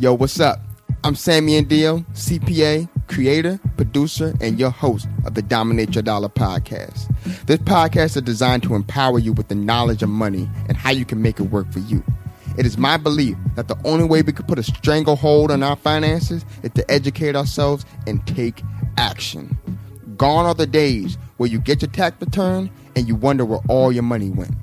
[0.00, 0.60] Yo, what's up?
[1.02, 7.12] I'm Sammy Andio, CPA, creator, producer, and your host of the Dominate Your Dollar podcast.
[7.46, 11.04] This podcast is designed to empower you with the knowledge of money and how you
[11.04, 12.04] can make it work for you.
[12.56, 15.74] It is my belief that the only way we can put a stranglehold on our
[15.74, 18.62] finances is to educate ourselves and take
[18.98, 19.58] action.
[20.16, 23.90] Gone are the days where you get your tax return and you wonder where all
[23.90, 24.54] your money went.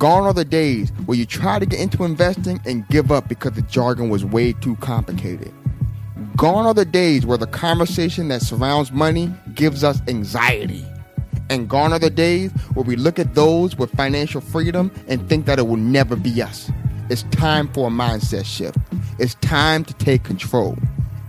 [0.00, 3.52] Gone are the days where you try to get into investing and give up because
[3.52, 5.52] the jargon was way too complicated.
[6.38, 10.86] Gone are the days where the conversation that surrounds money gives us anxiety.
[11.50, 15.44] And gone are the days where we look at those with financial freedom and think
[15.44, 16.70] that it will never be us.
[17.10, 18.78] It's time for a mindset shift.
[19.18, 20.78] It's time to take control.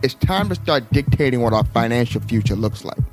[0.01, 3.03] It's time to start dictating what our financial future looks like.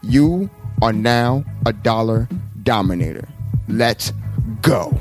[0.00, 0.48] You
[0.80, 2.30] are now a dollar
[2.62, 3.28] dominator.
[3.68, 4.10] Let's
[4.62, 4.96] go.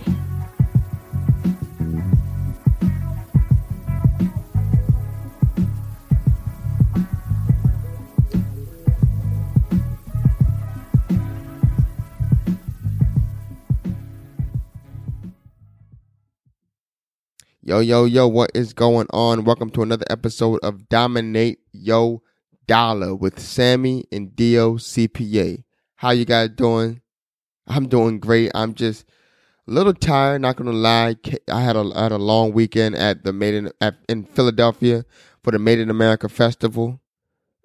[17.63, 19.45] Yo, yo, yo, what is going on?
[19.45, 22.23] Welcome to another episode of Dominate Yo
[22.67, 25.63] Dollar with Sammy Andio CPA.
[25.97, 27.01] How you guys doing?
[27.67, 28.51] I'm doing great.
[28.55, 29.05] I'm just
[29.67, 31.15] little tired, not gonna lie.
[31.51, 35.05] I had a I had a long weekend at the Made in at, in Philadelphia
[35.43, 36.99] for the Made in America Festival.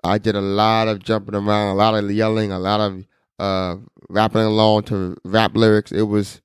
[0.05, 3.07] I did a lot of jumping around, a lot of yelling, a lot of
[3.39, 3.77] uh
[4.09, 5.93] rapping along to rap lyrics.
[5.93, 6.41] It was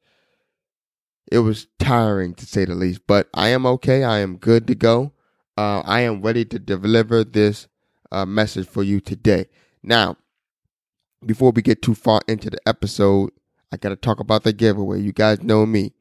[1.31, 4.03] it was tiring to say the least, but I am okay.
[4.03, 5.13] I am good to go.
[5.57, 7.67] Uh, I am ready to deliver this
[8.11, 9.45] uh, message for you today.
[9.81, 10.17] Now,
[11.25, 13.31] before we get too far into the episode,
[13.71, 15.01] I got to talk about the giveaway.
[15.01, 15.93] You guys know me.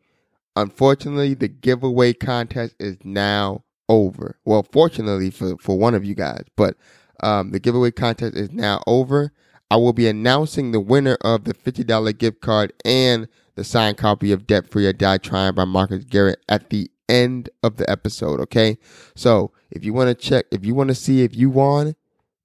[0.57, 4.39] Unfortunately, the giveaway contest is now over.
[4.45, 6.77] Well, fortunately for, for one of you guys, but
[7.23, 9.33] um, the giveaway contest is now over.
[9.71, 14.33] I will be announcing the winner of the $50 gift card and the signed copy
[14.33, 18.41] of Debt Free or Die Trying by Marcus Garrett at the end of the episode.
[18.41, 18.79] Okay.
[19.15, 21.95] So if you want to check, if you want to see if you won,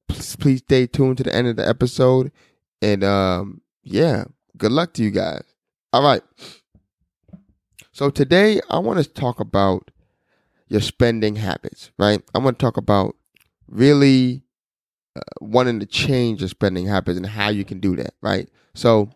[0.08, 2.31] please, please stay tuned to the end of the episode.
[2.81, 4.25] And um, yeah,
[4.57, 5.43] good luck to you guys.
[5.93, 6.21] All right.
[7.91, 9.91] So today I want to talk about
[10.67, 12.21] your spending habits, right?
[12.33, 13.16] I want to talk about
[13.67, 14.43] really
[15.16, 18.49] uh, wanting to change your spending habits and how you can do that, right?
[18.73, 19.09] So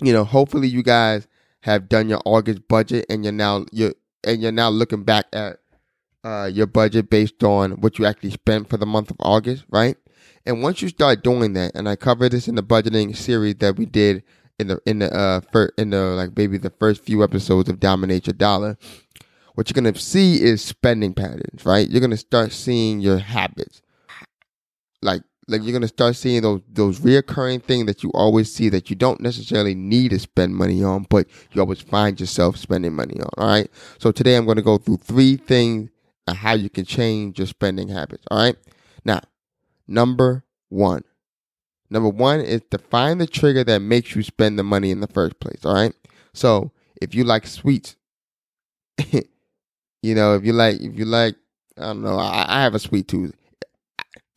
[0.00, 1.28] you know, hopefully you guys
[1.60, 3.94] have done your August budget and you're now you're
[4.24, 5.58] and you're now looking back at
[6.24, 9.96] uh, your budget based on what you actually spent for the month of August, right?
[10.46, 13.76] And once you start doing that, and I covered this in the budgeting series that
[13.76, 14.22] we did
[14.58, 15.40] in the in the uh
[15.78, 18.76] in the like maybe the first few episodes of Dominate Your Dollar,
[19.54, 21.88] what you're gonna see is spending patterns, right?
[21.88, 23.82] You're gonna start seeing your habits,
[25.00, 28.90] like like you're gonna start seeing those those reoccurring things that you always see that
[28.90, 33.20] you don't necessarily need to spend money on, but you always find yourself spending money
[33.20, 33.28] on.
[33.38, 33.70] All right.
[33.98, 35.90] So today I'm gonna go through three things
[36.28, 38.24] on how you can change your spending habits.
[38.30, 38.56] All right.
[39.04, 39.20] Now,
[39.92, 41.04] number one.
[41.90, 45.06] Number one is to find the trigger that makes you spend the money in the
[45.06, 45.64] first place.
[45.64, 45.94] All right.
[46.32, 47.96] So if you like sweets,
[49.10, 51.36] you know, if you like, if you like,
[51.76, 53.34] I don't know, I, I have a sweet tooth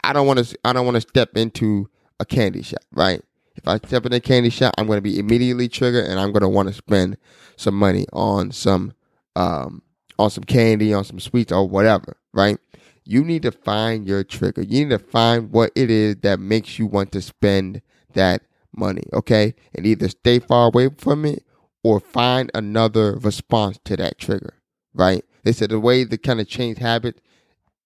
[0.05, 1.89] I don't want to I don't want to step into
[2.19, 3.21] a candy shop, right?
[3.55, 6.31] If I step in a candy shop, I'm going to be immediately triggered, and I'm
[6.31, 7.17] going to want to spend
[7.55, 8.93] some money on some
[9.35, 9.81] um,
[10.19, 12.59] on some candy, on some sweets, or whatever, right?
[13.05, 14.61] You need to find your trigger.
[14.61, 17.81] You need to find what it is that makes you want to spend
[18.13, 18.41] that
[18.75, 19.53] money, okay?
[19.73, 21.43] And either stay far away from it
[21.83, 24.55] or find another response to that trigger,
[24.93, 25.23] right?
[25.43, 27.21] They said the way to kind of change habit,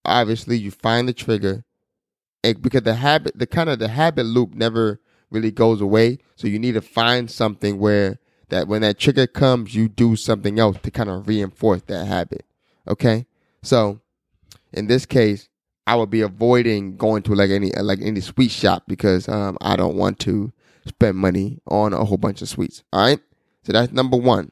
[0.06, 1.66] obviously you find the trigger,
[2.44, 6.20] and because the habit, the kind of the habit loop never really goes away.
[6.36, 10.60] So you need to find something where that when that trigger comes, you do something
[10.60, 12.46] else to kind of reinforce that habit.
[12.88, 13.28] Okay.
[13.62, 14.02] So
[14.74, 15.50] in this case,
[15.88, 19.76] I would be avoiding going to like any like any sweet shop because um, I
[19.76, 20.52] don't want to
[20.86, 22.84] spend money on a whole bunch of sweets.
[22.94, 23.20] All right.
[23.64, 24.52] So that's number one.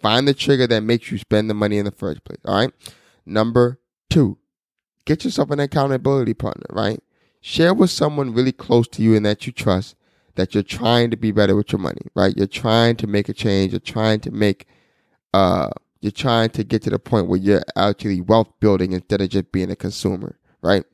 [0.00, 2.38] Find the trigger that makes you spend the money in the first place.
[2.44, 2.72] All right.
[3.24, 4.38] Number two,
[5.04, 6.66] get yourself an accountability partner.
[6.70, 7.02] Right.
[7.40, 9.96] Share with someone really close to you and that you trust
[10.36, 12.36] that you're trying to be better with your money, right?
[12.36, 13.72] You're trying to make a change.
[13.72, 14.66] You're trying to make,
[15.34, 15.70] uh,
[16.06, 19.50] you're trying to get to the point where you're actually wealth building instead of just
[19.50, 20.84] being a consumer, right?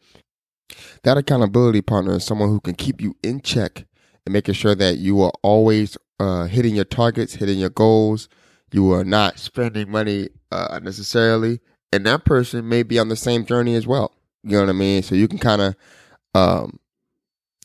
[1.03, 3.85] That accountability partner is someone who can keep you in check
[4.25, 8.31] and making sure that you are always uh, hitting your targets, hitting your goals.
[8.73, 11.61] You are not spending money uh, unnecessarily,
[11.93, 14.15] and that person may be on the same journey as well.
[14.43, 15.03] You know what I mean?
[15.03, 15.77] So you can kind of,
[16.35, 16.81] um,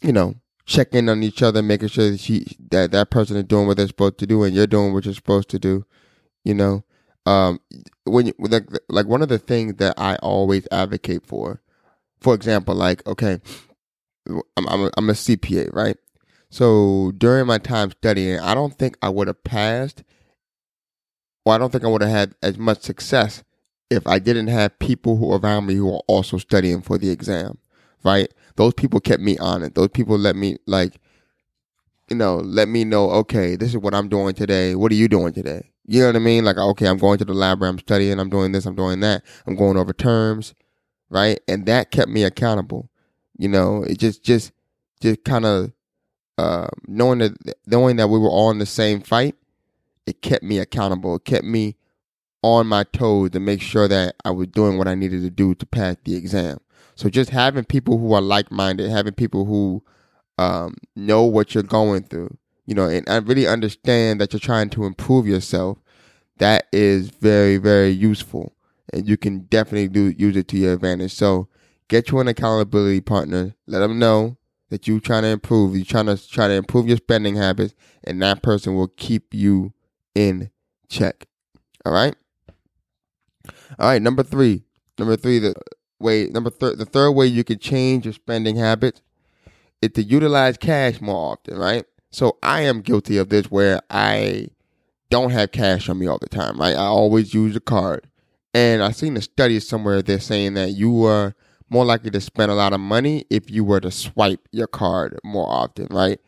[0.02, 0.36] you know,
[0.66, 3.78] check in on each other, making sure that she that that person is doing what
[3.78, 5.86] they're supposed to do, and you're doing what you're supposed to do.
[6.44, 6.84] You know,
[7.28, 7.60] um,
[8.06, 11.62] when you like like one of the things that I always advocate for,
[12.22, 13.42] for example, like okay,
[14.30, 15.98] I'm I'm a, I'm a CPA, right?
[16.50, 20.04] So during my time studying, I don't think I would have passed,
[21.46, 23.44] or I don't think I would have had as much success
[23.90, 27.58] if I didn't have people who around me who are also studying for the exam,
[28.06, 28.34] right?
[28.56, 29.76] Those people kept me on it.
[29.76, 30.94] Those people let me like,
[32.10, 34.76] you know, let me know, okay, this is what I'm doing today.
[34.76, 35.72] What are you doing today?
[35.88, 36.44] You know what I mean?
[36.44, 39.24] Like, okay, I'm going to the library, I'm studying, I'm doing this, I'm doing that,
[39.46, 40.54] I'm going over terms,
[41.10, 41.40] right?
[41.48, 42.90] And that kept me accountable.
[43.38, 44.52] You know, it just, just,
[45.00, 45.72] just kind of,
[46.38, 49.36] uh, knowing that, knowing that we were all in the same fight,
[50.06, 51.16] it kept me accountable.
[51.16, 51.78] It kept me
[52.42, 55.56] on my toes to make sure that I was doing what I needed to do
[55.56, 56.60] to pass the exam.
[56.96, 59.84] So just having people who are like minded, having people who
[60.38, 64.70] um, know what you're going through, you know, and I really understand that you're trying
[64.72, 65.80] to improve yourself.
[66.38, 68.54] That is very, very useful,
[68.94, 71.14] and you can definitely do use it to your advantage.
[71.14, 71.48] So
[71.88, 73.56] get you an accountability partner.
[73.66, 74.38] Let them know
[74.70, 75.76] that you're trying to improve.
[75.76, 77.74] You're trying to try to improve your spending habits,
[78.04, 79.74] and that person will keep you
[80.14, 80.52] in
[80.90, 81.26] check.
[81.86, 82.16] All right.
[83.80, 84.66] All right, number three.
[85.00, 85.56] Number three, the
[86.00, 89.02] way number third, the third way you can change your spending habits
[89.82, 91.86] is to utilize cash more often, right?
[92.12, 94.48] So I am guilty of this where I
[95.10, 96.76] don't have cash on me all the time, right?
[96.76, 98.08] I always use a card.
[98.54, 101.36] And I've seen a study somewhere they're saying that you are
[101.70, 105.20] more likely to spend a lot of money if you were to swipe your card
[105.24, 106.20] more often, right?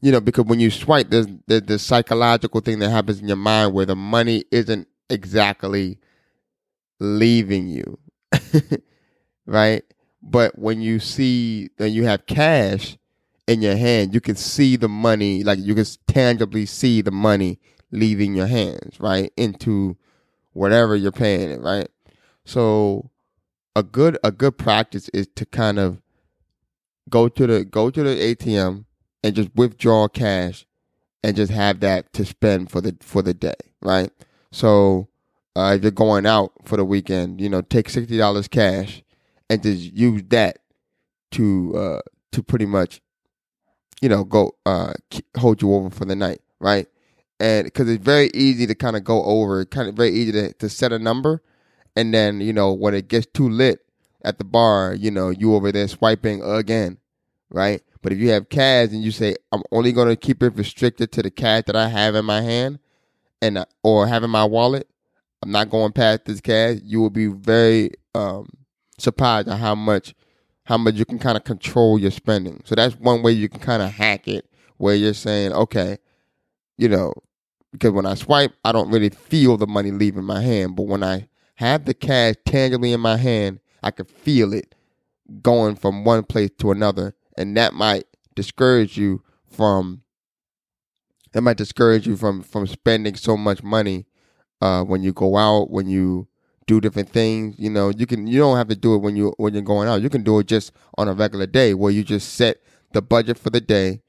[0.00, 3.36] You know, because when you swipe, there's, there's the psychological thing that happens in your
[3.36, 5.98] mind where the money isn't exactly
[7.00, 7.98] leaving you.
[9.46, 9.82] right?
[10.22, 12.96] But when you see when you have cash
[13.46, 17.58] in your hand, you can see the money, like you can tangibly see the money
[17.90, 19.32] leaving your hands, right?
[19.36, 19.96] Into
[20.52, 21.88] whatever you're paying it, right?
[22.44, 23.10] So
[23.74, 26.02] a good a good practice is to kind of
[27.08, 28.84] go to the go to the ATM
[29.22, 30.66] and just withdraw cash
[31.22, 34.10] and just have that to spend for the for the day, right?
[34.50, 35.08] So
[35.54, 39.02] uh, if you're going out for the weekend, you know, take sixty dollars cash
[39.48, 40.58] and just use that
[41.32, 42.00] to uh,
[42.32, 43.00] to pretty much,
[44.02, 44.92] you know, go uh,
[45.38, 46.86] hold you over for the night, right?
[47.40, 50.52] And because it's very easy to kind of go over, kind of very easy to,
[50.52, 51.42] to set a number,
[51.96, 53.80] and then you know when it gets too lit
[54.24, 56.98] at the bar, you know, you over there swiping again,
[57.50, 57.82] right?
[58.02, 61.12] But if you have cash and you say, I'm only going to keep it restricted
[61.12, 62.78] to the cash that I have in my hand
[63.40, 64.88] and uh, or have in my wallet,
[65.42, 66.78] I'm not going past this cash.
[66.82, 68.48] You will be very um,
[68.98, 70.14] surprised at how much
[70.64, 72.62] how much you can kind of control your spending.
[72.64, 75.98] So that's one way you can kind of hack it, where you're saying, okay,
[76.78, 77.12] you know,
[77.72, 81.02] because when I swipe, I don't really feel the money leaving my hand, but when
[81.02, 84.74] I have the cash tangibly in my hand, I can feel it
[85.40, 88.04] going from one place to another, and that might
[88.34, 90.02] discourage you from
[91.32, 94.06] that might discourage you from from spending so much money
[94.60, 96.28] uh, when you go out, when you
[96.72, 97.54] do different things.
[97.58, 99.88] You know, you can you don't have to do it when you when you're going
[99.88, 100.00] out.
[100.00, 102.58] You can do it just on a regular day where you just set
[102.92, 104.00] the budget for the day,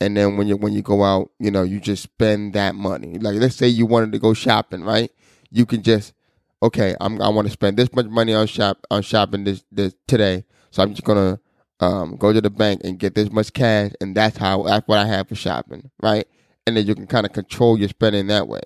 [0.00, 3.18] and then when you when you go out, you know, you just spend that money.
[3.18, 5.10] Like let's say you wanted to go shopping, right?
[5.50, 6.14] You can just
[6.62, 9.94] okay, I'm I want to spend this much money on shop on shopping this this
[10.06, 11.38] today, so I'm just gonna
[11.80, 14.98] um, go to the bank and get this much cash, and that's how that's what
[14.98, 16.26] I have for shopping, right?
[16.66, 18.62] And then you can kind of control your spending that way,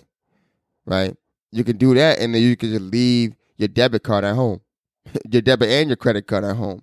[0.87, 1.17] right?
[1.53, 4.61] You can do that, and then you can just leave your debit card at home,
[5.31, 6.83] your debit and your credit card at home.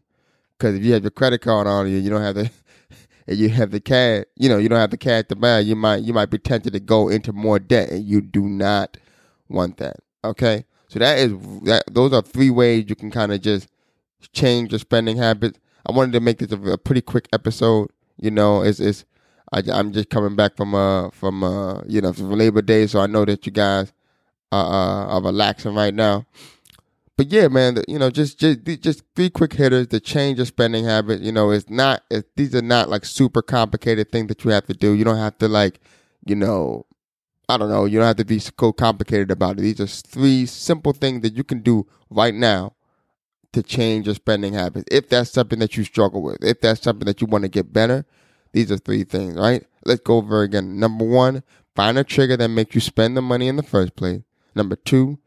[0.57, 2.51] Because if you have your credit card on you, you don't have the,
[3.27, 5.59] and you have the cash, you know, you don't have the cash to buy.
[5.59, 8.97] You might, you might be tempted to go into more debt, and you do not
[9.49, 9.97] want that.
[10.23, 11.31] Okay, so that is
[11.63, 11.83] that.
[11.91, 13.69] Those are three ways you can kind of just
[14.33, 15.59] change your spending habits.
[15.85, 17.89] I wanted to make this a, a pretty quick episode.
[18.17, 19.05] You know, it's it's
[19.51, 22.99] I, am just coming back from uh from uh you know from Labor Day, so
[22.99, 23.93] I know that you guys
[24.51, 26.25] uh, uh, relaxing right now.
[27.17, 30.45] But yeah, man, the, you know, just just just three quick hitters to change your
[30.45, 31.19] spending habit.
[31.21, 32.03] You know, it's not
[32.37, 34.93] these are not like super complicated things that you have to do.
[34.93, 35.81] You don't have to like,
[36.25, 36.85] you know,
[37.49, 37.85] I don't know.
[37.85, 39.63] You don't have to be so complicated about it.
[39.63, 42.73] These are three simple things that you can do right now
[43.51, 44.85] to change your spending habits.
[44.91, 47.73] If that's something that you struggle with, if that's something that you want to get
[47.73, 48.05] better,
[48.53, 49.65] these are three things, right?
[49.85, 50.79] Let's go over again.
[50.79, 51.43] Number one,
[51.75, 54.21] find a trigger that makes you spend the money in the first place.
[54.59, 55.19] Number two,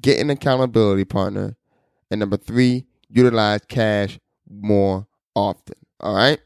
[0.00, 1.56] get an accountability partner.
[2.10, 4.18] And number three, utilize cash
[4.50, 5.76] more often.
[6.00, 6.40] All right.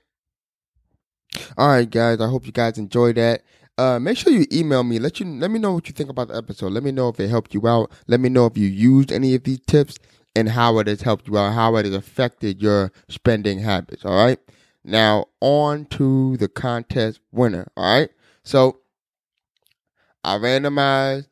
[1.56, 2.20] All right, guys.
[2.20, 3.42] I hope you guys enjoyed that.
[3.78, 4.98] Uh, make sure you email me.
[4.98, 6.72] Let you let me know what you think about the episode.
[6.72, 7.92] Let me know if it helped you out.
[8.08, 10.00] Let me know if you used any of these tips
[10.34, 14.04] and how it has helped you out, how it has affected your spending habits.
[14.04, 14.40] All right.
[14.82, 17.68] Now on to the contest winner.
[17.76, 18.10] All right.
[18.42, 18.80] So
[20.24, 21.28] I randomized.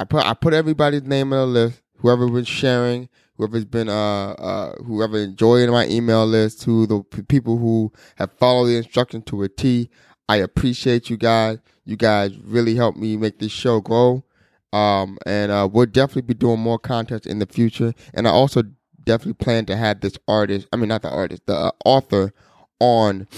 [0.00, 1.82] I put I put everybody's name on the list.
[1.98, 7.22] Whoever was sharing, whoever's been uh uh whoever enjoyed my email list, to the p-
[7.22, 9.90] people who have followed the instruction to a T.
[10.28, 11.58] I appreciate you guys.
[11.84, 14.24] You guys really helped me make this show grow.
[14.72, 17.92] Um, and uh, we'll definitely be doing more contests in the future.
[18.12, 18.64] And I also
[19.04, 22.32] definitely plan to have this artist, I mean, not the artist, the uh, author
[22.80, 23.28] on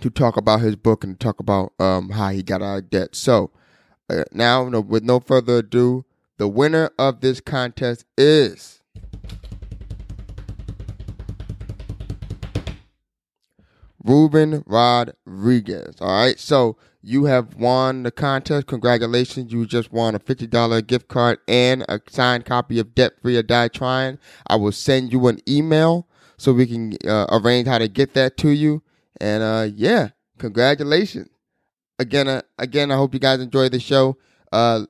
[0.00, 3.16] to talk about his book and talk about um, how he got out of debt.
[3.16, 3.50] So
[4.10, 6.04] uh, now, no, with no further ado,
[6.38, 8.82] the winner of this contest is.
[14.04, 15.96] Ruben Rodriguez.
[16.00, 16.38] All right.
[16.38, 18.66] So you have won the contest.
[18.66, 19.52] Congratulations.
[19.52, 23.42] You just won a $50 gift card and a signed copy of Debt Free or
[23.42, 24.18] Die Trying.
[24.46, 28.36] I will send you an email so we can uh, arrange how to get that
[28.38, 28.82] to you.
[29.20, 31.28] And uh, yeah, congratulations.
[31.98, 34.16] Again, uh, again, I hope you guys enjoy the show.
[34.50, 34.86] Uh,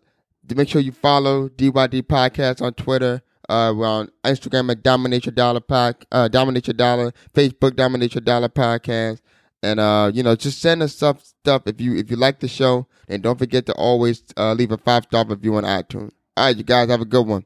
[0.54, 3.23] make sure you follow DYD Podcast on Twitter.
[3.49, 8.14] Uh, we're on Instagram at Dominate Your Dollar Pack, uh, Dominate Your Dollar, Facebook Dominate
[8.14, 9.21] Your Dollar Podcast,
[9.62, 12.49] and uh, you know, just send us stuff stuff if you if you like the
[12.49, 16.12] show, and don't forget to always uh, leave a five star review on iTunes.
[16.37, 17.44] All right, you guys have a good one.